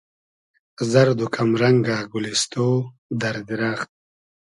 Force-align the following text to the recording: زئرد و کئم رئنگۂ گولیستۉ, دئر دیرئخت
زئرد 0.91 1.19
و 1.23 1.27
کئم 1.35 1.51
رئنگۂ 1.61 1.97
گولیستۉ, 2.11 2.53
دئر 3.19 3.37
دیرئخت 3.47 3.89